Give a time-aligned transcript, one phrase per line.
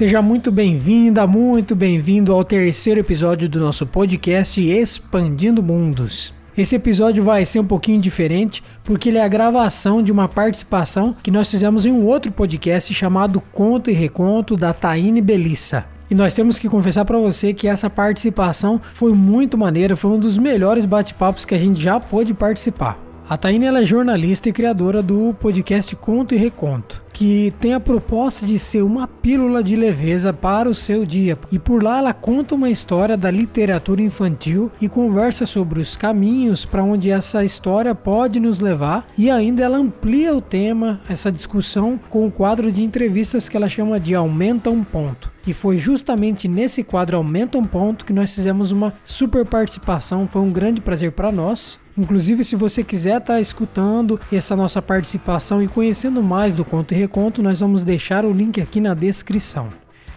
[0.00, 6.32] Seja muito bem-vinda, muito bem-vindo ao terceiro episódio do nosso podcast Expandindo Mundos.
[6.56, 11.14] Esse episódio vai ser um pouquinho diferente porque ele é a gravação de uma participação
[11.22, 15.84] que nós fizemos em um outro podcast chamado Conto e Reconto da Taine Belissa.
[16.10, 20.18] E nós temos que confessar para você que essa participação foi muito maneira, foi um
[20.18, 23.09] dos melhores bate-papos que a gente já pôde participar.
[23.30, 28.44] A Taine é jornalista e criadora do podcast Conto e Reconto, que tem a proposta
[28.44, 31.38] de ser uma pílula de leveza para o seu dia.
[31.52, 36.64] E por lá ela conta uma história da literatura infantil e conversa sobre os caminhos
[36.64, 39.08] para onde essa história pode nos levar.
[39.16, 43.68] E ainda ela amplia o tema, essa discussão, com o quadro de entrevistas que ela
[43.68, 45.30] chama de Aumenta um Ponto.
[45.46, 50.26] E foi justamente nesse quadro Aumenta um Ponto que nós fizemos uma super participação.
[50.26, 51.78] Foi um grande prazer para nós.
[52.00, 56.94] Inclusive, se você quiser estar tá escutando essa nossa participação e conhecendo mais do Conto
[56.94, 59.68] e Reconto, nós vamos deixar o link aqui na descrição.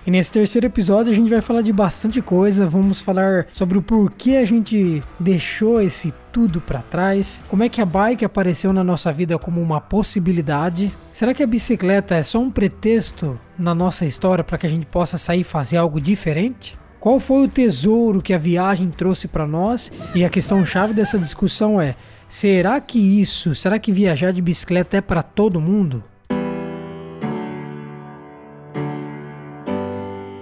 [0.07, 3.81] E nesse terceiro episódio a gente vai falar de bastante coisa, vamos falar sobre o
[3.81, 8.83] porquê a gente deixou esse tudo para trás, como é que a bike apareceu na
[8.83, 10.93] nossa vida como uma possibilidade.
[11.11, 14.85] Será que a bicicleta é só um pretexto na nossa história para que a gente
[14.85, 16.81] possa sair e fazer algo diferente?
[17.03, 19.91] Qual foi o tesouro que a viagem trouxe para nós?
[20.15, 21.97] E a questão chave dessa discussão é:
[22.29, 26.01] será que isso, será que viajar de bicicleta é para todo mundo?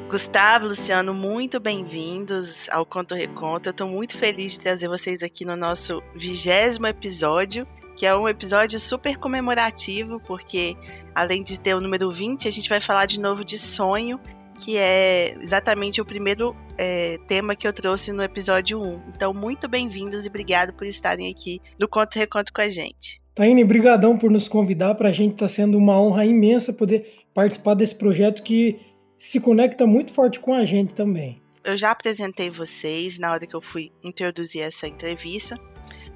[0.07, 3.69] Gustavo, Luciano, muito bem-vindos ao Conto Reconto.
[3.69, 7.65] Eu estou muito feliz de trazer vocês aqui no nosso vigésimo episódio,
[7.97, 10.77] que é um episódio super comemorativo, porque
[11.15, 14.19] além de ter o número 20, a gente vai falar de novo de sonho
[14.57, 19.01] que é exatamente o primeiro é, tema que eu trouxe no episódio 1.
[19.15, 23.21] Então, muito bem-vindos e obrigado por estarem aqui no Conto Reconto com a gente.
[23.33, 24.95] Taine, brigadão por nos convidar.
[24.95, 28.79] Para a gente está sendo uma honra imensa poder participar desse projeto que
[29.17, 31.41] se conecta muito forte com a gente também.
[31.63, 35.55] Eu já apresentei vocês na hora que eu fui introduzir essa entrevista,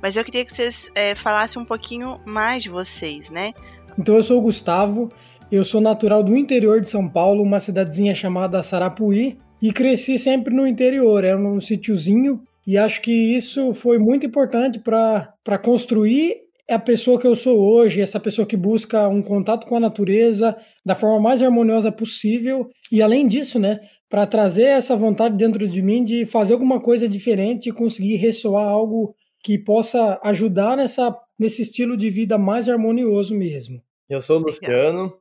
[0.02, 3.54] mas eu queria que vocês é, falassem um pouquinho mais de vocês, né?
[3.98, 5.12] Então, eu sou o Gustavo,
[5.56, 10.54] eu sou natural do interior de São Paulo, uma cidadezinha chamada Sarapuí, e cresci sempre
[10.54, 16.36] no interior, era um sítiozinho, e acho que isso foi muito importante para construir
[16.70, 20.58] a pessoa que eu sou hoje, essa pessoa que busca um contato com a natureza
[20.84, 23.80] da forma mais harmoniosa possível, e além disso, né,
[24.10, 28.66] para trazer essa vontade dentro de mim de fazer alguma coisa diferente e conseguir ressoar
[28.66, 33.80] algo que possa ajudar nessa, nesse estilo de vida mais harmonioso mesmo.
[34.10, 35.14] Eu sou o Luciano,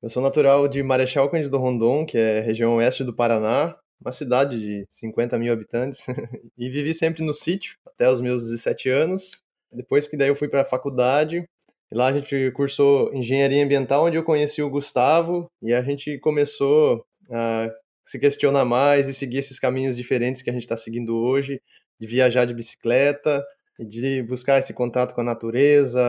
[0.00, 4.60] eu sou natural de Marechal Cândido Rondon, que é região oeste do Paraná, uma cidade
[4.60, 6.06] de 50 mil habitantes,
[6.56, 9.42] e vivi sempre no sítio até os meus 17 anos.
[9.72, 11.44] Depois que daí eu fui para a faculdade,
[11.90, 16.18] e lá a gente cursou engenharia ambiental, onde eu conheci o Gustavo, e a gente
[16.20, 17.68] começou a
[18.04, 21.60] se questionar mais e seguir esses caminhos diferentes que a gente está seguindo hoje,
[22.00, 23.44] de viajar de bicicleta,
[23.78, 26.00] de buscar esse contato com a natureza,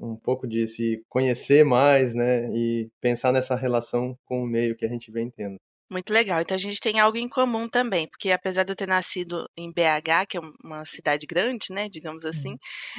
[0.00, 4.84] um pouco de se conhecer mais, né, e pensar nessa relação com o meio que
[4.84, 5.58] a gente vem tendo.
[5.88, 6.40] Muito legal.
[6.40, 9.72] Então a gente tem algo em comum também, porque apesar de eu ter nascido em
[9.72, 12.56] BH, que é uma cidade grande, né, digamos assim,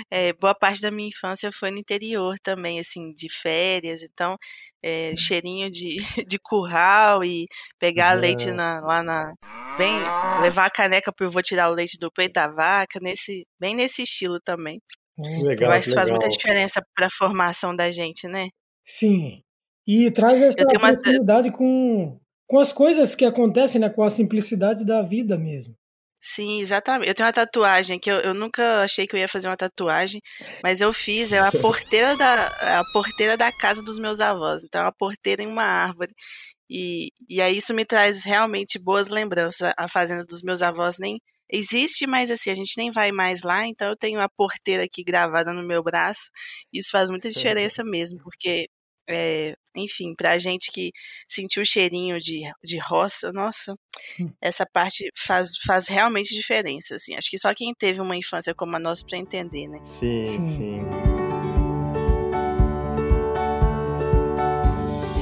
[0.09, 4.03] é, boa parte da minha infância foi no interior também, assim, de férias.
[4.03, 4.37] Então,
[4.81, 5.97] é, cheirinho de,
[6.27, 7.45] de curral e
[7.77, 8.21] pegar uhum.
[8.21, 9.33] leite na, lá na.
[9.77, 9.93] Bem,
[10.41, 13.75] levar a caneca para eu vou tirar o leite do peito da vaca, nesse, bem
[13.75, 14.79] nesse estilo também.
[15.19, 18.47] Legal, eu acho que faz muita diferença para a formação da gente, né?
[18.85, 19.41] Sim.
[19.85, 21.57] E traz essa proximidade uma...
[21.57, 23.89] com com as coisas que acontecem, né?
[23.89, 25.75] Com a simplicidade da vida mesmo.
[26.19, 27.07] Sim, exatamente.
[27.07, 30.21] Eu tenho uma tatuagem que eu, eu nunca achei que eu ia fazer uma tatuagem,
[30.63, 34.63] mas eu fiz, é a porteira da, a porteira da casa dos meus avós.
[34.63, 36.11] Então, é uma porteira em uma árvore.
[36.69, 39.71] E, e aí isso me traz realmente boas lembranças.
[39.77, 41.19] A fazenda dos meus avós nem
[41.49, 45.03] existe, mas assim, a gente nem vai mais lá, então eu tenho a porteira aqui
[45.03, 46.29] gravada no meu braço.
[46.73, 48.67] Isso faz muita diferença mesmo, porque
[49.09, 50.91] é, enfim, pra gente que
[51.27, 53.75] sentiu o cheirinho de, de roça, nossa,
[54.19, 54.31] hum.
[54.41, 57.15] essa parte faz, faz realmente diferença, assim.
[57.15, 59.79] Acho que só quem teve uma infância como a nossa para entender, né?
[59.83, 60.47] Sim, sim.
[60.47, 60.77] sim.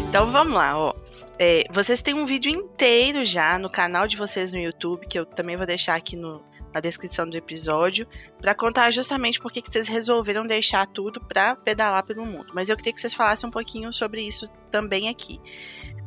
[0.07, 0.94] Então vamos lá, ó.
[1.38, 5.25] É, vocês têm um vídeo inteiro já no canal de vocês no YouTube, que eu
[5.25, 6.42] também vou deixar aqui no,
[6.75, 8.06] na descrição do episódio,
[8.42, 12.51] para contar justamente por que vocês resolveram deixar tudo para pedalar pelo mundo.
[12.54, 15.39] Mas eu queria que vocês falassem um pouquinho sobre isso também aqui.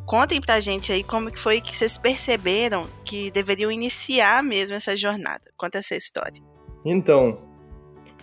[0.04, 4.94] Contem pra gente aí como que foi que vocês perceberam que deveriam iniciar mesmo essa
[4.94, 5.50] jornada.
[5.56, 6.42] Conta essa história.
[6.84, 7.47] Então,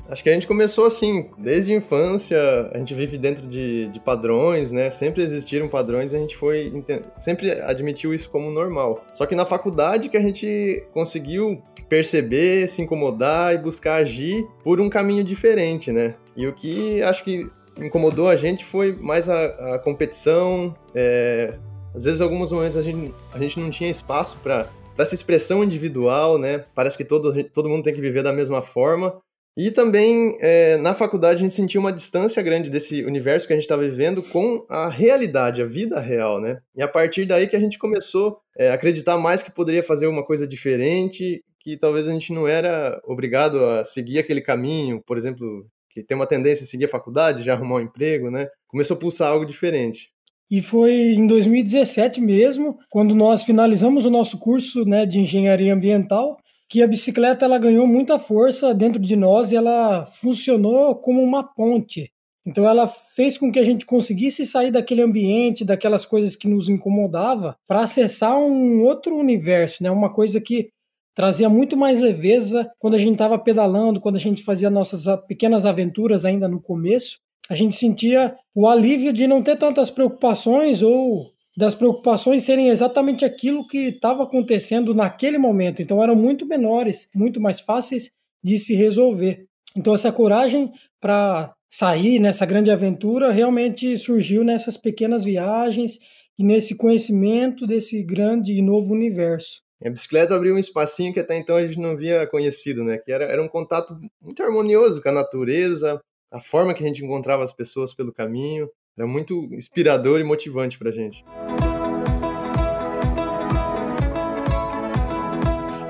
[0.09, 2.39] Acho que a gente começou assim, desde a infância,
[2.71, 4.91] a gente vive dentro de, de padrões, né?
[4.91, 6.71] Sempre existiram padrões e a gente foi.
[7.19, 9.03] Sempre admitiu isso como normal.
[9.13, 14.79] Só que na faculdade que a gente conseguiu perceber, se incomodar e buscar agir por
[14.79, 16.15] um caminho diferente, né?
[16.35, 17.49] E o que acho que
[17.79, 20.73] incomodou a gente foi mais a, a competição.
[20.93, 21.55] É,
[21.93, 24.67] às vezes, em alguns momentos, a gente, a gente não tinha espaço para
[24.97, 26.65] essa expressão individual, né?
[26.73, 29.21] Parece que todo, todo mundo tem que viver da mesma forma.
[29.57, 33.55] E também, é, na faculdade, a gente sentiu uma distância grande desse universo que a
[33.55, 36.59] gente estava vivendo com a realidade, a vida real, né?
[36.75, 40.07] E a partir daí que a gente começou é, a acreditar mais que poderia fazer
[40.07, 45.17] uma coisa diferente, que talvez a gente não era obrigado a seguir aquele caminho, por
[45.17, 48.49] exemplo, que tem uma tendência a seguir a faculdade, já arrumar um emprego, né?
[48.67, 50.09] Começou a pulsar algo diferente.
[50.51, 56.37] E foi em 2017 mesmo, quando nós finalizamos o nosso curso né, de engenharia ambiental,
[56.69, 61.43] que a bicicleta ela ganhou muita força dentro de nós e ela funcionou como uma
[61.43, 62.11] ponte.
[62.45, 66.69] Então ela fez com que a gente conseguisse sair daquele ambiente, daquelas coisas que nos
[66.69, 69.89] incomodava, para acessar um outro universo, né?
[69.89, 70.69] Uma coisa que
[71.15, 75.65] trazia muito mais leveza quando a gente estava pedalando, quando a gente fazia nossas pequenas
[75.65, 77.19] aventuras ainda no começo.
[77.49, 83.23] A gente sentia o alívio de não ter tantas preocupações ou das preocupações serem exatamente
[83.23, 85.81] aquilo que estava acontecendo naquele momento.
[85.81, 88.11] Então eram muito menores, muito mais fáceis
[88.43, 89.45] de se resolver.
[89.75, 95.99] Então essa coragem para sair nessa grande aventura realmente surgiu nessas pequenas viagens
[96.37, 99.61] e nesse conhecimento desse grande e novo universo.
[99.83, 102.97] A bicicleta abriu um espacinho que até então a gente não havia conhecido, né?
[102.97, 105.99] Que era, era um contato muito harmonioso com a natureza,
[106.31, 108.69] a forma que a gente encontrava as pessoas pelo caminho.
[108.97, 111.25] Era muito inspirador e motivante pra gente.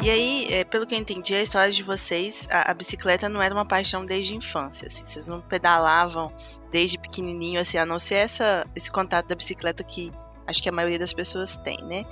[0.03, 3.41] E aí, é, pelo que eu entendi, a história de vocês, a, a, bicicleta não
[3.41, 6.31] era uma paixão desde a infância, assim, vocês não pedalavam
[6.71, 10.11] desde pequenininho, assim, a não ser essa, esse contato da bicicleta que
[10.47, 12.05] acho que a maioria das pessoas tem, né?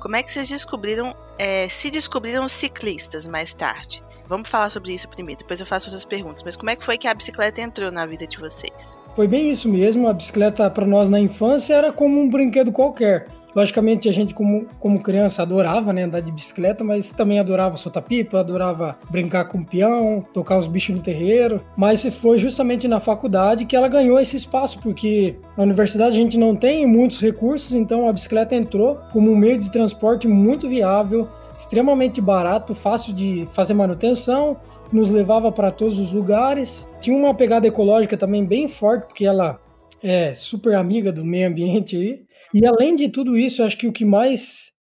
[0.00, 4.02] Como é que vocês descobriram, é, se descobriram ciclistas mais tarde?
[4.26, 6.44] Vamos falar sobre isso primeiro, depois eu faço outras perguntas.
[6.44, 8.99] Mas como é que foi que a bicicleta entrou na vida de vocês?
[9.14, 10.06] Foi bem isso mesmo.
[10.08, 13.26] A bicicleta para nós na infância era como um brinquedo qualquer.
[13.54, 18.02] Logicamente a gente como, como criança adorava né, andar de bicicleta, mas também adorava soltar
[18.02, 21.60] pipa, adorava brincar com peão, tocar os bichos no terreiro.
[21.76, 26.38] Mas foi justamente na faculdade que ela ganhou esse espaço, porque na universidade a gente
[26.38, 31.28] não tem muitos recursos, então a bicicleta entrou como um meio de transporte muito viável,
[31.58, 34.56] extremamente barato, fácil de fazer manutenção,
[34.92, 36.88] nos levava para todos os lugares.
[37.00, 39.60] Tinha uma pegada ecológica também bem forte, porque ela
[40.02, 42.24] é super amiga do meio ambiente aí.
[42.54, 44.72] E além de tudo isso, acho que o que mais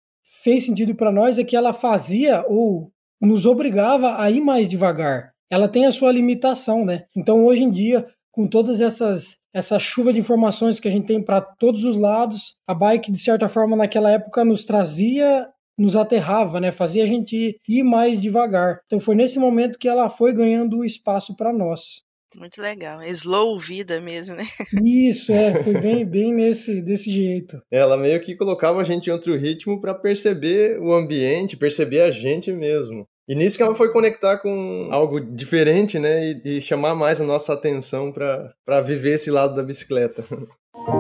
[0.44, 2.92] fez sentido para nós é que ela fazia ou
[3.22, 5.34] nos obrigava a ir mais devagar.
[5.50, 7.04] Ela tem a sua limitação, né?
[7.16, 11.22] Então hoje em dia, com todas essas essa chuva de informações que a gente tem
[11.22, 15.48] para todos os lados, a bike de certa forma naquela época nos trazia
[15.80, 16.72] nos aterrava, né?
[16.72, 18.82] Fazia a gente ir mais devagar.
[18.86, 22.02] Então foi nesse momento que ela foi ganhando espaço para nós.
[22.38, 23.02] Muito legal.
[23.04, 24.44] Slow vida mesmo, né?
[24.86, 27.60] Isso, é, foi bem, bem nesse, desse jeito.
[27.72, 32.12] Ela meio que colocava a gente em outro ritmo para perceber o ambiente, perceber a
[32.12, 33.08] gente mesmo.
[33.28, 36.32] E nisso que ela foi conectar com algo diferente, né?
[36.32, 40.24] E, e chamar mais a nossa atenção para viver esse lado da bicicleta.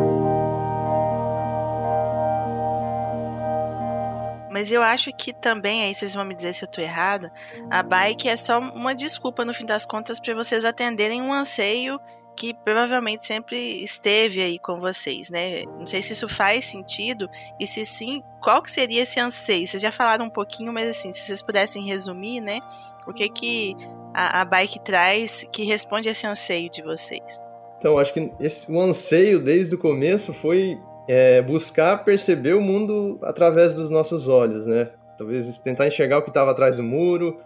[4.59, 7.31] Mas eu acho que também, aí vocês vão me dizer se eu tô errada,
[7.71, 11.97] a bike é só uma desculpa, no fim das contas, para vocês atenderem um anseio
[12.35, 15.63] que provavelmente sempre esteve aí com vocês, né?
[15.63, 19.65] Não sei se isso faz sentido e se sim, qual que seria esse anseio?
[19.65, 22.59] Vocês já falaram um pouquinho, mas assim, se vocês pudessem resumir, né?
[23.07, 23.77] O que que
[24.13, 27.39] a, a bike traz que responde a esse anseio de vocês?
[27.77, 30.77] Então, acho que esse, o anseio desde o começo foi
[31.11, 34.89] é buscar perceber o mundo através dos nossos olhos, né?
[35.17, 37.39] Talvez tentar enxergar o que estava atrás do muro,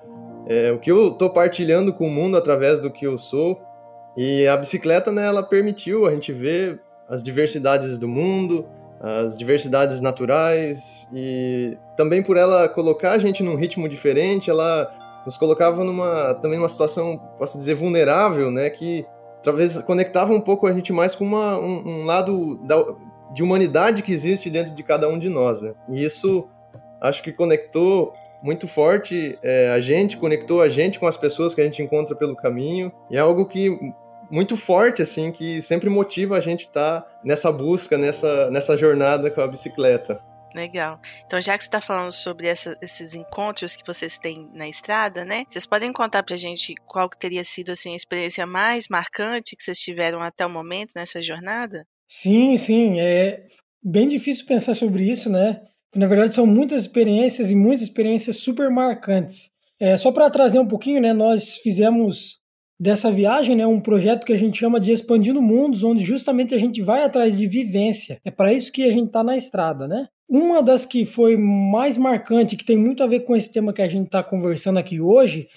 [0.45, 3.61] é, o que eu estou partilhando com o mundo através do que eu sou.
[4.17, 8.65] E a bicicleta, né, ela permitiu a gente ver as diversidades do mundo,
[8.99, 14.91] as diversidades naturais e também por ela colocar a gente num ritmo diferente, ela
[15.25, 19.05] nos colocava numa também numa situação, posso dizer, vulnerável, né, que
[19.41, 22.75] talvez conectava um pouco a gente mais com uma, um, um lado da,
[23.33, 25.61] de humanidade que existe dentro de cada um de nós.
[25.61, 25.73] Né?
[25.89, 26.47] E isso
[27.01, 31.61] acho que conectou muito forte é, a gente, conectou a gente com as pessoas que
[31.61, 32.91] a gente encontra pelo caminho.
[33.09, 33.77] E é algo que
[34.29, 39.29] muito forte, assim, que sempre motiva a gente estar tá nessa busca, nessa, nessa jornada
[39.29, 40.21] com a bicicleta.
[40.53, 40.99] Legal.
[41.25, 45.25] Então, já que você está falando sobre essa, esses encontros que vocês têm na estrada,
[45.25, 45.45] né?
[45.49, 49.63] Vocês podem contar pra gente qual que teria sido assim, a experiência mais marcante que
[49.63, 51.83] vocês tiveram até o momento nessa jornada?
[52.15, 52.99] Sim, sim.
[52.99, 53.43] É
[53.83, 55.61] bem difícil pensar sobre isso, né?
[55.95, 59.49] Na verdade, são muitas experiências e muitas experiências super marcantes.
[59.79, 61.11] É, só para trazer um pouquinho, né?
[61.11, 62.39] Nós fizemos
[62.79, 66.57] dessa viagem, né, um projeto que a gente chama de Expandindo Mundos, onde justamente a
[66.59, 68.19] gente vai atrás de vivência.
[68.23, 70.07] É para isso que a gente está na estrada, né?
[70.29, 73.81] Uma das que foi mais marcante, que tem muito a ver com esse tema que
[73.81, 75.47] a gente está conversando aqui hoje,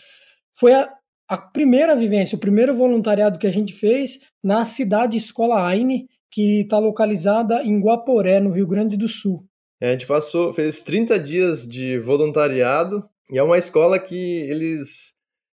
[0.59, 0.89] foi a,
[1.29, 6.63] a primeira vivência, o primeiro voluntariado que a gente fez na cidade Escola Aine, que
[6.63, 9.45] está localizada em Guaporé, no Rio Grande do Sul.
[9.81, 15.15] É, a gente passou, fez 30 dias de voluntariado e é uma escola que eles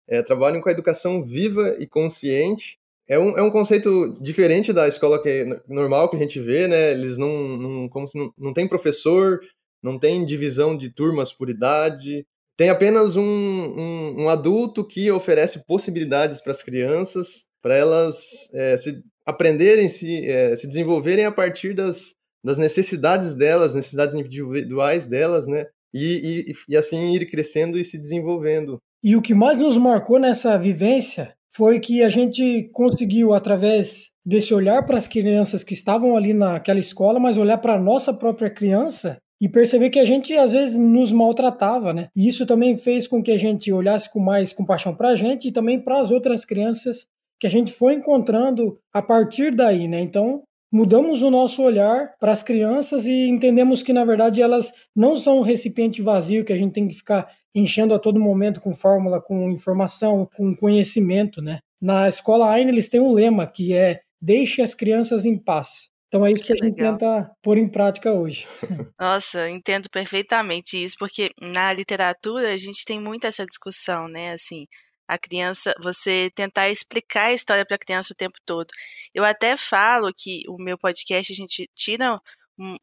[0.07, 2.77] é, trabalham com a educação viva e consciente.
[3.07, 6.91] É um, é um conceito diferente da escola que, normal que a gente vê, né?
[6.91, 9.39] Eles não, não como se não, não tem professor,
[9.81, 12.25] não tem divisão de turmas por idade,
[12.59, 18.75] tem apenas um, um, um adulto que oferece possibilidades para as crianças, para elas é,
[18.75, 25.47] se aprenderem, se, é, se desenvolverem a partir das, das necessidades delas, necessidades individuais delas,
[25.47, 25.65] né?
[25.93, 28.77] E, e, e assim ir crescendo e se desenvolvendo.
[29.03, 34.53] E o que mais nos marcou nessa vivência foi que a gente conseguiu, através desse
[34.53, 38.49] olhar para as crianças que estavam ali naquela escola, mas olhar para a nossa própria
[38.49, 42.09] criança e perceber que a gente às vezes nos maltratava, né?
[42.15, 45.47] E isso também fez com que a gente olhasse com mais compaixão para a gente
[45.47, 47.07] e também para as outras crianças
[47.39, 50.01] que a gente foi encontrando a partir daí, né?
[50.01, 55.17] Então, mudamos o nosso olhar para as crianças e entendemos que na verdade elas não
[55.17, 58.73] são um recipiente vazio que a gente tem que ficar enchendo a todo momento com
[58.73, 61.59] fórmula, com informação, com conhecimento, né?
[61.81, 65.89] Na escola Aine eles têm um lema que é deixe as crianças em paz.
[66.07, 66.97] Então é isso que, que a gente legal.
[66.97, 68.47] tenta pôr em prática hoje.
[68.99, 74.33] Nossa, entendo perfeitamente isso, porque na literatura a gente tem muito essa discussão, né?
[74.33, 74.65] Assim,
[75.09, 78.67] a criança, você tentar explicar a história para a criança o tempo todo.
[79.13, 82.21] Eu até falo que o meu podcast a gente tira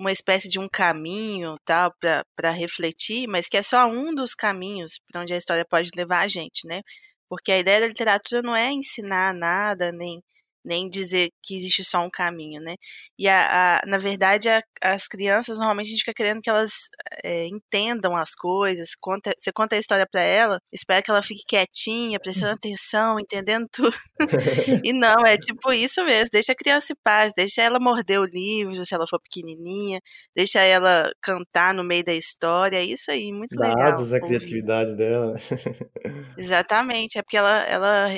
[0.00, 1.94] uma espécie de um caminho tal
[2.34, 6.20] para refletir, mas que é só um dos caminhos para onde a história pode levar
[6.24, 6.82] a gente, né?
[7.28, 10.22] Porque a ideia da literatura não é ensinar nada, nem
[10.66, 12.74] nem dizer que existe só um caminho, né?
[13.18, 16.72] E a, a na verdade, a, as crianças normalmente a gente fica querendo que elas
[17.24, 18.90] é, entendam as coisas.
[19.00, 22.56] Conta, você conta a história para ela, espera que ela fique quietinha, prestando uhum.
[22.56, 23.96] atenção, entendendo tudo.
[24.84, 26.30] e não, é tipo isso mesmo.
[26.32, 30.00] Deixa a criança em paz, deixa ela morder o livro se ela for pequenininha,
[30.34, 32.76] deixa ela cantar no meio da história.
[32.76, 33.92] É isso aí, muito Dá legal.
[33.92, 35.36] Asas a criatividade dela.
[36.36, 38.08] Exatamente, é porque ela, ela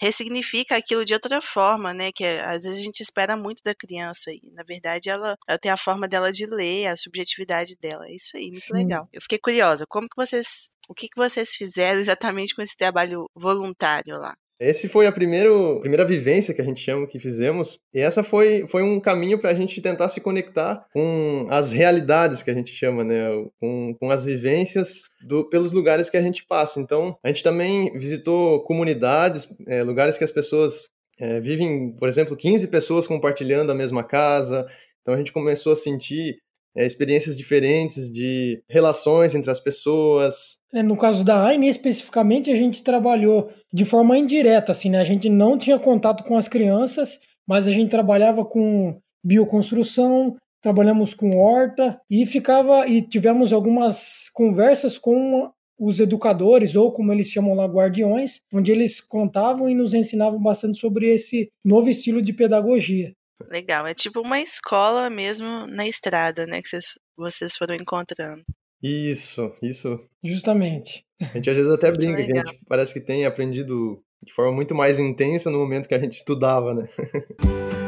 [0.00, 2.10] ressignifica aquilo de outra forma, né?
[2.12, 5.58] Que é, às vezes a gente espera muito da criança e, na verdade, ela, ela
[5.58, 8.06] tem a forma dela de ler, a subjetividade dela.
[8.06, 8.74] É isso aí, muito Sim.
[8.74, 9.08] legal.
[9.12, 10.46] Eu fiquei curiosa, como que vocês,
[10.88, 14.34] o que que vocês fizeram exatamente com esse trabalho voluntário lá?
[14.58, 18.66] Esse foi a primeiro, primeira vivência que a gente chama que fizemos, e essa foi,
[18.68, 22.72] foi um caminho para a gente tentar se conectar com as realidades que a gente
[22.72, 23.26] chama, né?
[23.60, 26.80] Com, com as vivências do, pelos lugares que a gente passa.
[26.80, 30.86] Então, a gente também visitou comunidades, é, lugares que as pessoas
[31.18, 34.66] é, vivem, por exemplo, 15 pessoas compartilhando a mesma casa.
[35.00, 36.36] Então a gente começou a sentir
[36.76, 40.58] é, experiências diferentes de relações entre as pessoas.
[40.72, 44.98] É, no caso da AINE, especificamente, a gente trabalhou de forma indireta, assim, né?
[44.98, 51.14] A gente não tinha contato com as crianças, mas a gente trabalhava com bioconstrução, trabalhamos
[51.14, 57.54] com horta e ficava e tivemos algumas conversas com os educadores, ou como eles chamam
[57.54, 63.12] lá, guardiões, onde eles contavam e nos ensinavam bastante sobre esse novo estilo de pedagogia.
[63.48, 68.42] Legal, é tipo uma escola mesmo na estrada, né, que vocês, vocês foram encontrando.
[68.82, 69.98] Isso, isso.
[70.22, 71.04] Justamente.
[71.20, 74.52] A gente às vezes até brinca que a gente parece que tem aprendido de forma
[74.52, 76.88] muito mais intensa no momento que a gente estudava, né?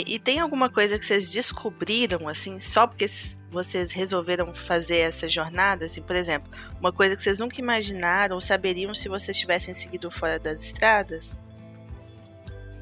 [0.00, 3.06] E, tem alguma coisa que vocês descobriram, assim, só porque
[3.50, 5.86] vocês resolveram fazer essa jornada?
[5.86, 10.10] Assim, por exemplo, uma coisa que vocês nunca imaginaram ou saberiam se vocês tivessem seguido
[10.10, 11.38] fora das estradas?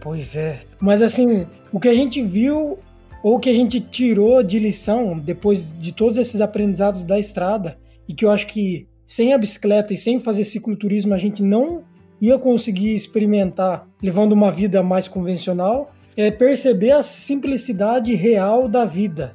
[0.00, 0.60] Pois é.
[0.78, 2.78] Mas, assim, o que a gente viu
[3.22, 8.14] ou que a gente tirou de lição depois de todos esses aprendizados da estrada, e
[8.14, 11.84] que eu acho que sem a bicicleta e sem fazer cicloturismo a gente não
[12.20, 19.34] ia conseguir experimentar levando uma vida mais convencional é perceber a simplicidade real da vida.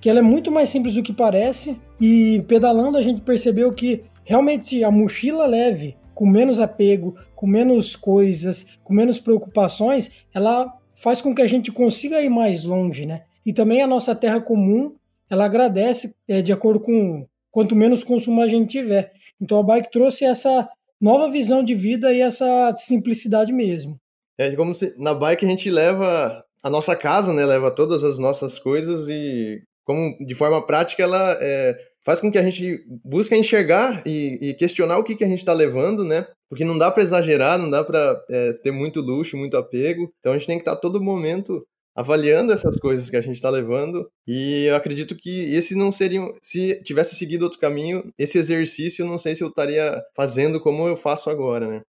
[0.00, 4.02] Que ela é muito mais simples do que parece, e pedalando a gente percebeu que
[4.24, 11.20] realmente a mochila leve, com menos apego, com menos coisas, com menos preocupações, ela faz
[11.20, 13.22] com que a gente consiga ir mais longe, né?
[13.44, 14.94] E também a nossa terra comum,
[15.28, 19.12] ela agradece é, de acordo com quanto menos consumo a gente tiver.
[19.40, 20.68] Então a bike trouxe essa
[21.00, 23.98] nova visão de vida e essa simplicidade mesmo.
[24.38, 27.44] É como se na bike a gente leva a nossa casa, né?
[27.44, 32.38] Leva todas as nossas coisas e como de forma prática ela é, faz com que
[32.38, 36.26] a gente busque enxergar e, e questionar o que, que a gente está levando, né?
[36.48, 40.12] Porque não dá para exagerar, não dá para é, ter muito luxo, muito apego.
[40.20, 43.36] Então a gente tem que estar tá todo momento avaliando essas coisas que a gente
[43.36, 44.08] está levando.
[44.26, 46.20] E eu acredito que esse não seria.
[46.42, 50.96] Se tivesse seguido outro caminho, esse exercício, não sei se eu estaria fazendo como eu
[50.96, 51.82] faço agora, né?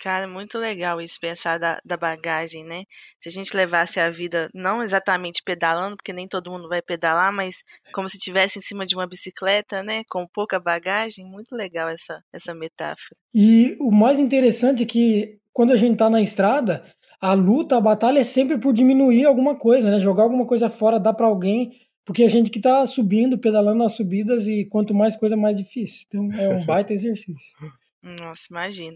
[0.00, 2.84] Cara, muito legal isso, pensar da, da bagagem, né?
[3.20, 7.32] Se a gente levasse a vida, não exatamente pedalando, porque nem todo mundo vai pedalar,
[7.32, 7.56] mas
[7.92, 10.02] como se estivesse em cima de uma bicicleta, né?
[10.08, 13.18] Com pouca bagagem, muito legal essa, essa metáfora.
[13.34, 16.84] E o mais interessante é que quando a gente tá na estrada,
[17.20, 19.98] a luta, a batalha é sempre por diminuir alguma coisa, né?
[19.98, 21.72] Jogar alguma coisa fora, dar para alguém,
[22.04, 26.04] porque a gente que tá subindo, pedalando as subidas e quanto mais coisa, mais difícil.
[26.06, 27.52] Então é um baita exercício.
[28.00, 28.94] Nossa, imagina.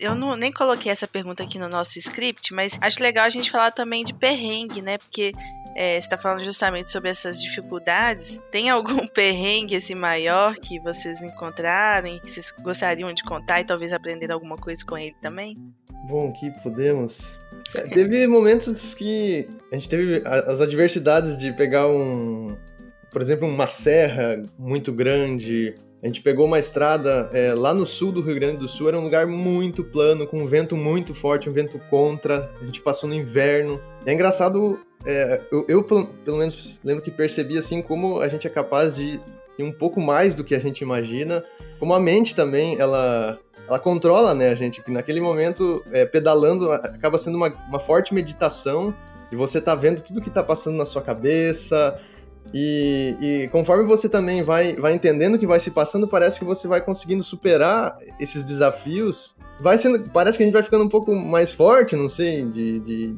[0.00, 3.50] Eu não, nem coloquei essa pergunta aqui no nosso script, mas acho legal a gente
[3.50, 4.98] falar também de perrengue, né?
[4.98, 5.32] Porque
[5.74, 8.40] é, está falando justamente sobre essas dificuldades.
[8.50, 13.64] Tem algum perrengue assim maior que vocês encontraram e que vocês gostariam de contar e
[13.64, 15.56] talvez aprender alguma coisa com ele também?
[16.08, 17.38] Bom, que podemos.
[17.74, 22.56] É, teve momentos que a gente teve as adversidades de pegar um,
[23.10, 28.10] por exemplo, uma serra muito grande a gente pegou uma estrada é, lá no sul
[28.10, 31.50] do Rio Grande do Sul, era um lugar muito plano, com um vento muito forte,
[31.50, 32.50] um vento contra.
[32.60, 33.78] A gente passou no inverno.
[34.06, 38.50] É engraçado, é, eu, eu, pelo menos lembro que percebi assim como a gente é
[38.50, 39.20] capaz de
[39.58, 41.44] ir um pouco mais do que a gente imagina.
[41.78, 43.38] Como a mente também, ela,
[43.68, 48.14] ela controla né, a gente, que naquele momento, é, pedalando, acaba sendo uma, uma forte
[48.14, 48.94] meditação.
[49.30, 52.00] E você tá vendo tudo que tá passando na sua cabeça,
[52.52, 56.44] e, e, conforme você também vai, vai entendendo o que vai se passando, parece que
[56.44, 59.36] você vai conseguindo superar esses desafios.
[59.60, 62.80] Vai sendo, parece que a gente vai ficando um pouco mais forte, não sei, de,
[62.80, 63.16] de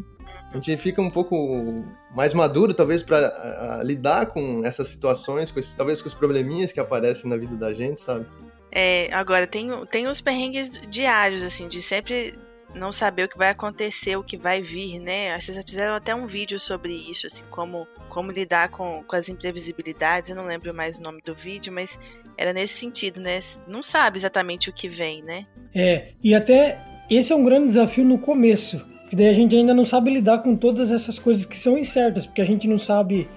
[0.53, 1.83] a gente fica um pouco
[2.15, 6.81] mais maduro, talvez, para lidar com essas situações, com esses, talvez com os probleminhas que
[6.81, 8.27] aparecem na vida da gente, sabe?
[8.71, 12.35] É, agora, tem, tem os perrengues diários, assim, de sempre
[12.75, 15.39] não saber o que vai acontecer, o que vai vir, né?
[15.39, 20.31] Vocês fizeram até um vídeo sobre isso, assim, como, como lidar com, com as imprevisibilidades.
[20.31, 21.99] Eu não lembro mais o nome do vídeo, mas
[22.37, 23.41] era nesse sentido, né?
[23.67, 25.47] Não sabe exatamente o que vem, né?
[25.75, 29.75] É, e até esse é um grande desafio no começo, que daí a gente ainda
[29.75, 33.29] não sabe lidar com todas essas coisas que são incertas, porque a gente não sabe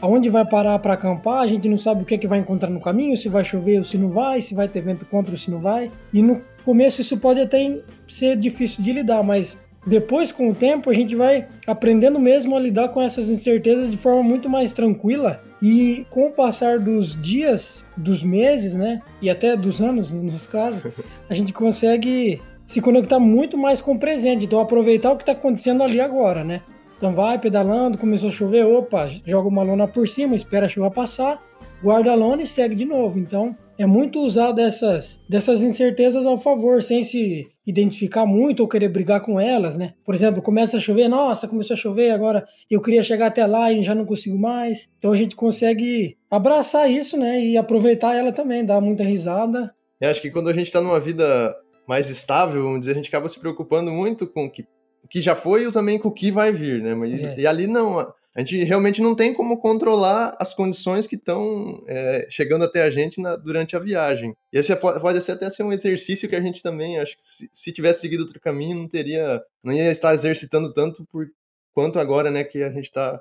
[0.00, 2.70] aonde vai parar para acampar, a gente não sabe o que é que vai encontrar
[2.70, 5.38] no caminho, se vai chover ou se não vai, se vai ter vento contra ou
[5.38, 5.90] se não vai.
[6.12, 10.90] E no começo isso pode até ser difícil de lidar, mas depois com o tempo
[10.90, 15.42] a gente vai aprendendo mesmo a lidar com essas incertezas de forma muito mais tranquila
[15.62, 20.48] e com o passar dos dias, dos meses, né, e até dos anos, no nosso
[20.48, 20.92] caso,
[21.28, 25.32] a gente consegue se conectar muito mais com o presente, então aproveitar o que está
[25.32, 26.60] acontecendo ali agora, né?
[26.98, 30.90] Então vai pedalando, começou a chover, opa, joga uma lona por cima, espera a chuva
[30.90, 31.42] passar,
[31.82, 33.18] guarda a lona e segue de novo.
[33.18, 38.88] Então é muito usar dessas, dessas incertezas ao favor, sem se identificar muito ou querer
[38.88, 39.94] brigar com elas, né?
[40.04, 43.72] Por exemplo, começa a chover, nossa, começou a chover, agora eu queria chegar até lá
[43.72, 44.88] e já não consigo mais.
[44.98, 47.40] Então a gente consegue abraçar isso, né?
[47.40, 49.72] E aproveitar ela também, dar muita risada.
[50.00, 51.54] Eu acho que quando a gente tá numa vida
[51.86, 54.66] mais estável, vamos dizer, a gente acaba se preocupando muito com o que,
[55.08, 56.96] que já foi e também com o que vai vir, né?
[56.96, 57.34] Mas, é.
[57.38, 62.24] E ali não, a gente realmente não tem como controlar as condições que estão é,
[62.30, 64.32] chegando até a gente na, durante a viagem.
[64.52, 67.22] E esse pode, pode ser até ser um exercício que a gente também, acho que
[67.24, 71.26] se, se tivesse seguido outro caminho, não teria, não ia estar exercitando tanto por
[71.74, 73.20] quanto agora, né, que a gente está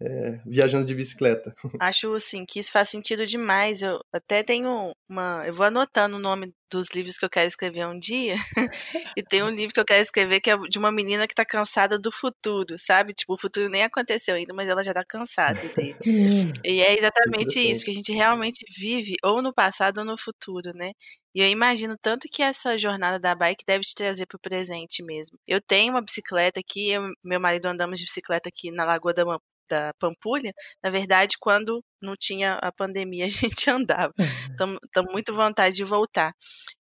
[0.00, 1.54] é, viajando de bicicleta.
[1.80, 3.82] Acho assim que isso faz sentido demais.
[3.82, 5.42] Eu até tenho uma.
[5.46, 8.36] Eu vou anotando o nome dos livros que eu quero escrever um dia.
[9.16, 11.44] e tem um livro que eu quero escrever que é de uma menina que tá
[11.44, 13.14] cansada do futuro, sabe?
[13.14, 15.96] Tipo, o futuro nem aconteceu ainda, mas ela já tá cansada dele.
[16.64, 20.72] e é exatamente isso, que a gente realmente vive ou no passado ou no futuro,
[20.74, 20.92] né?
[21.34, 25.38] E eu imagino tanto que essa jornada da bike deve te trazer pro presente mesmo.
[25.46, 29.24] Eu tenho uma bicicleta aqui, eu, meu marido andamos de bicicleta aqui na Lagoa da
[29.68, 30.52] da Pampulha,
[30.82, 34.12] na verdade, quando não tinha a pandemia, a gente andava.
[34.50, 36.32] Estamos muito vontade de voltar.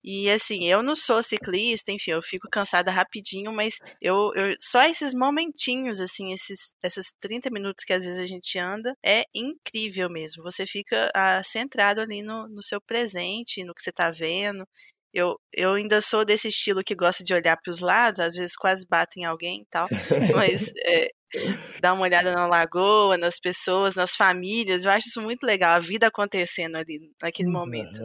[0.03, 4.83] E assim, eu não sou ciclista, enfim, eu fico cansada rapidinho, mas eu, eu só
[4.83, 10.09] esses momentinhos, assim, esses, esses 30 minutos que às vezes a gente anda, é incrível
[10.09, 10.41] mesmo.
[10.43, 14.65] Você fica ah, centrado ali no, no seu presente, no que você está vendo.
[15.13, 18.55] Eu, eu ainda sou desse estilo que gosta de olhar para os lados, às vezes
[18.55, 19.87] quase batem em alguém e tal,
[20.35, 21.09] mas é,
[21.81, 25.79] dar uma olhada na lagoa, nas pessoas, nas famílias, eu acho isso muito legal, a
[25.79, 28.01] vida acontecendo ali naquele momento.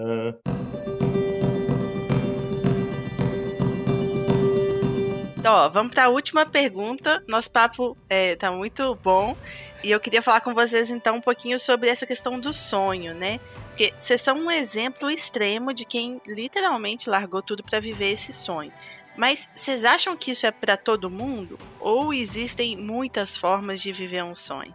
[5.44, 7.22] Então, ó, vamos para a última pergunta.
[7.28, 9.36] Nosso papo é, tá muito bom
[9.82, 13.38] e eu queria falar com vocês então um pouquinho sobre essa questão do sonho, né?
[13.68, 18.72] Porque vocês são um exemplo extremo de quem literalmente largou tudo para viver esse sonho.
[19.16, 21.58] Mas vocês acham que isso é para todo mundo?
[21.80, 24.74] Ou existem muitas formas de viver um sonho?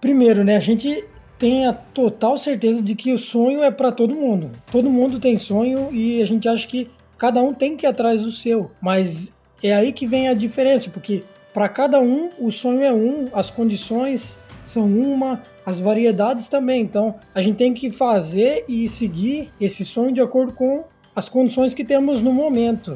[0.00, 1.04] Primeiro, né, a gente
[1.38, 4.50] tem a total certeza de que o sonho é para todo mundo.
[4.70, 8.22] Todo mundo tem sonho e a gente acha que cada um tem que ir atrás
[8.22, 8.70] do seu.
[8.80, 13.28] Mas é aí que vem a diferença, porque para cada um o sonho é um,
[13.32, 16.82] as condições são uma, as variedades também.
[16.82, 20.84] Então a gente tem que fazer e seguir esse sonho de acordo com
[21.16, 22.94] as condições que temos no momento.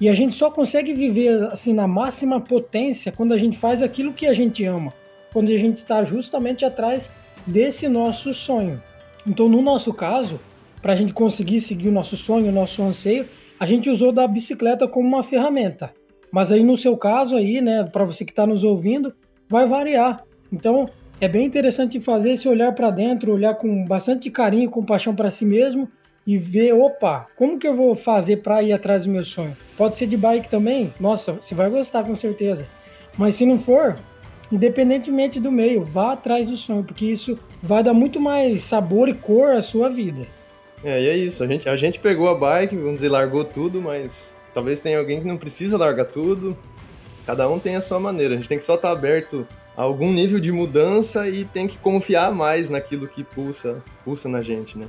[0.00, 4.14] E a gente só consegue viver assim na máxima potência quando a gente faz aquilo
[4.14, 4.94] que a gente ama,
[5.32, 7.10] quando a gente está justamente atrás
[7.46, 8.82] desse nosso sonho.
[9.26, 10.40] Então, no nosso caso,
[10.80, 14.26] para a gente conseguir seguir o nosso sonho, o nosso anseio, a gente usou da
[14.26, 15.92] bicicleta como uma ferramenta.
[16.32, 19.12] Mas aí no seu caso aí, né, para você que está nos ouvindo,
[19.48, 20.24] vai variar.
[20.50, 20.88] Então
[21.20, 25.44] é bem interessante fazer esse olhar para dentro, olhar com bastante carinho compaixão para si
[25.44, 25.88] mesmo
[26.26, 29.56] e ver, opa, como que eu vou fazer para ir atrás do meu sonho?
[29.76, 30.92] Pode ser de bike também?
[31.00, 32.66] Nossa, você vai gostar com certeza.
[33.16, 33.96] Mas se não for,
[34.52, 39.14] independentemente do meio, vá atrás do sonho, porque isso vai dar muito mais sabor e
[39.14, 40.26] cor à sua vida.
[40.84, 41.42] É, e é isso.
[41.42, 45.20] A gente, a gente pegou a bike, vamos dizer, largou tudo, mas talvez tenha alguém
[45.20, 46.56] que não precisa largar tudo.
[47.26, 48.34] Cada um tem a sua maneira.
[48.34, 51.78] A gente tem que só estar aberto a algum nível de mudança e tem que
[51.78, 54.86] confiar mais naquilo que pulsa, pulsa na gente, né?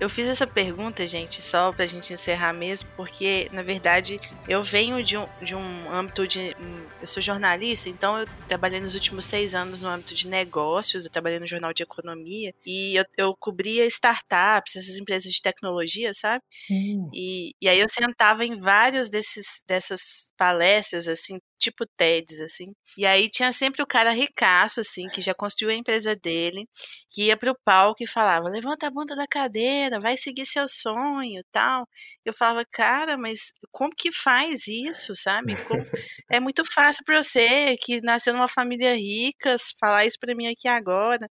[0.00, 5.02] Eu fiz essa pergunta, gente, só pra gente encerrar mesmo, porque, na verdade, eu venho
[5.02, 6.56] de um, de um âmbito de.
[7.00, 11.10] Eu sou jornalista, então eu trabalhei nos últimos seis anos no âmbito de negócios, eu
[11.10, 16.44] trabalhei no Jornal de Economia, e eu, eu cobria startups, essas empresas de tecnologia, sabe?
[16.70, 17.10] Hum.
[17.12, 22.72] E, e aí eu sentava em vários desses, dessas palestras, assim, tipo TEDs, assim.
[22.96, 26.68] E aí tinha sempre o cara ricaço, assim, que já construiu a empresa dele,
[27.10, 31.42] que ia pro palco e falava: levanta a bunda da cadeira, vai seguir seu sonho
[31.52, 31.86] tal.
[32.24, 35.56] Eu falava, cara, mas como que faz isso, sabe?
[35.66, 35.82] Como...
[36.30, 40.68] É muito fácil para você, que nasceu numa família rica, falar isso para mim aqui
[40.68, 41.28] agora.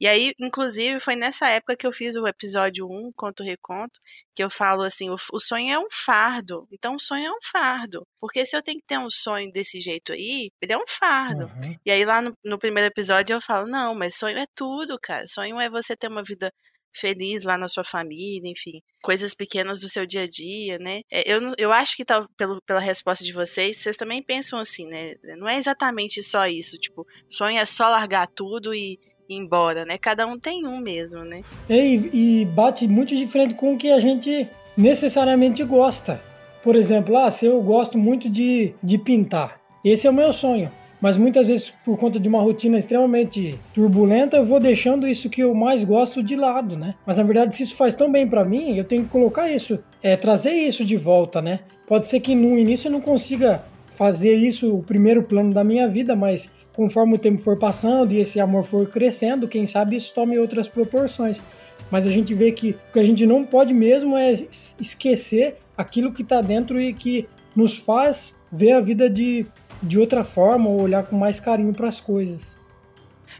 [0.00, 4.00] E aí, inclusive, foi nessa época que eu fiz o episódio 1, Conto Reconto,
[4.34, 6.66] que eu falo assim: o, o, sonho é um fardo.
[6.72, 8.06] Então, o sonho é um fardo.
[8.18, 11.44] Porque se eu tenho que ter um sonho desse jeito aí, ele é um fardo.
[11.44, 11.76] Uhum.
[11.84, 15.26] E aí, lá no, no primeiro episódio, eu falo: não, mas sonho é tudo, cara.
[15.26, 16.50] Sonho é você ter uma vida
[16.94, 21.00] feliz lá na sua família, enfim, coisas pequenas do seu dia a dia, né?
[21.10, 24.86] É, eu, eu acho que tá, pelo, pela resposta de vocês, vocês também pensam assim,
[24.86, 25.14] né?
[25.38, 28.98] Não é exatamente só isso, tipo, sonho é só largar tudo e
[29.28, 29.96] embora, né?
[29.96, 31.42] Cada um tem um mesmo, né?
[31.68, 36.20] E, e bate muito diferente com o que a gente necessariamente gosta.
[36.62, 40.70] Por exemplo, ah, se eu gosto muito de, de pintar, esse é o meu sonho.
[41.00, 45.42] Mas muitas vezes, por conta de uma rotina extremamente turbulenta, eu vou deixando isso que
[45.42, 46.94] eu mais gosto de lado, né?
[47.06, 49.78] Mas na verdade, se isso faz tão bem para mim, eu tenho que colocar isso,
[50.02, 51.60] é, trazer isso de volta, né?
[51.86, 55.88] Pode ser que no início eu não consiga fazer isso o primeiro plano da minha
[55.88, 60.14] vida, mas conforme o tempo for passando e esse amor for crescendo, quem sabe isso
[60.14, 61.42] tome outras proporções.
[61.90, 66.12] Mas a gente vê que o que a gente não pode mesmo é esquecer aquilo
[66.12, 69.46] que está dentro e que nos faz ver a vida de,
[69.82, 72.58] de outra forma ou olhar com mais carinho para as coisas.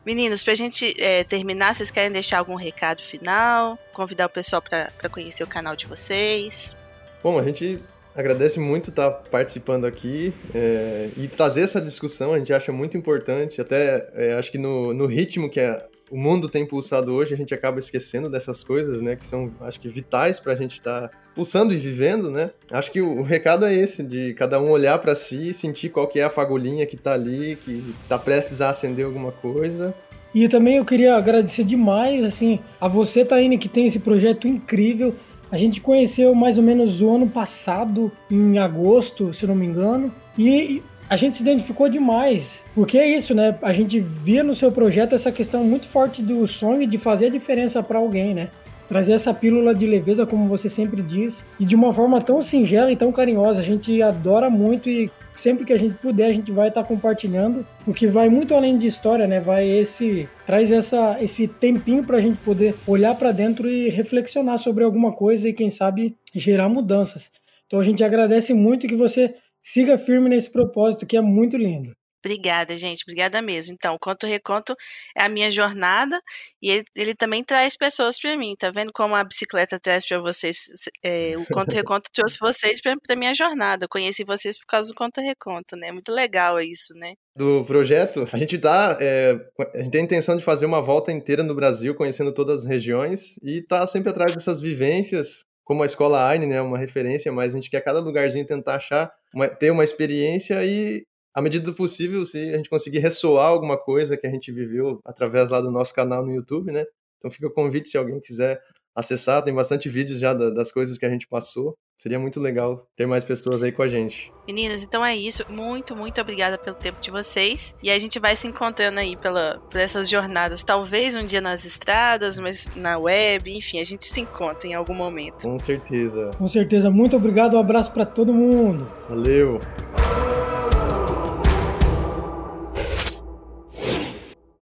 [0.04, 3.78] Meninos, para a gente é, terminar, vocês querem deixar algum recado final?
[3.92, 6.76] Convidar o pessoal para conhecer o canal de vocês?
[7.22, 7.82] Bom, a gente
[8.14, 13.60] agradece muito estar participando aqui é, e trazer essa discussão, a gente acha muito importante,
[13.60, 17.36] até é, acho que no, no ritmo que é, o mundo tem pulsado hoje, a
[17.36, 21.08] gente acaba esquecendo dessas coisas, né, que são, acho que, vitais para a gente estar
[21.08, 22.50] tá pulsando e vivendo, né?
[22.70, 26.08] Acho que o, recado é esse, de cada um olhar para si e sentir qual
[26.08, 29.94] que é a fagulhinha que está ali, que está prestes a acender alguma coisa
[30.34, 35.14] e também eu queria agradecer demais, assim, a você, Taine, que tem esse projeto incrível.
[35.50, 40.14] A gente conheceu mais ou menos o ano passado, em agosto, se não me engano,
[40.38, 43.58] e a gente se identificou demais, porque é isso, né?
[43.62, 47.30] A gente via no seu projeto essa questão muito forte do sonho de fazer a
[47.30, 48.48] diferença para alguém, né?
[48.90, 52.90] trazer essa pílula de leveza, como você sempre diz, e de uma forma tão singela
[52.90, 53.60] e tão carinhosa.
[53.60, 56.88] A gente adora muito e sempre que a gente puder, a gente vai estar tá
[56.88, 59.38] compartilhando, o que vai muito além de história, né?
[59.38, 64.58] Vai esse traz essa esse tempinho para a gente poder olhar para dentro e reflexionar
[64.58, 67.30] sobre alguma coisa e quem sabe gerar mudanças.
[67.68, 71.92] Então a gente agradece muito que você siga firme nesse propósito que é muito lindo.
[72.24, 73.02] Obrigada, gente.
[73.02, 73.74] Obrigada mesmo.
[73.74, 74.76] Então, o Conto Reconto
[75.16, 76.20] é a minha jornada
[76.62, 78.54] e ele, ele também traz pessoas para mim.
[78.58, 80.66] Tá vendo como a bicicleta traz para vocês?
[81.02, 83.86] É, o Conto Reconto trouxe vocês para a minha jornada.
[83.86, 85.90] Eu conheci vocês por causa do Conto Reconto, né?
[85.90, 87.14] Muito legal isso, né?
[87.34, 88.98] Do projeto, a gente tá.
[89.00, 89.34] É,
[89.74, 92.68] a gente tem a intenção de fazer uma volta inteira no Brasil, conhecendo todas as
[92.68, 97.54] regiões e tá sempre atrás dessas vivências como a escola Aine, né, uma referência, mas
[97.54, 101.72] a gente quer cada lugarzinho tentar achar, uma, ter uma experiência e à medida do
[101.72, 105.70] possível, se a gente conseguir ressoar alguma coisa que a gente viveu através lá do
[105.70, 106.84] nosso canal no YouTube, né?
[107.16, 108.60] Então fica o convite se alguém quiser
[109.00, 111.76] acessar, tem bastante vídeos já das coisas que a gente passou.
[112.00, 114.32] Seria muito legal ter mais pessoas aí com a gente.
[114.48, 115.44] Meninas, então é isso.
[115.50, 117.74] Muito, muito obrigada pelo tempo de vocês.
[117.82, 120.62] E a gente vai se encontrando aí pela, por essas jornadas.
[120.62, 124.94] Talvez um dia nas estradas, mas na web, enfim, a gente se encontra em algum
[124.94, 125.42] momento.
[125.42, 126.30] Com certeza.
[126.38, 126.90] Com certeza.
[126.90, 127.54] Muito obrigado.
[127.58, 128.90] Um abraço para todo mundo.
[129.06, 129.60] Valeu.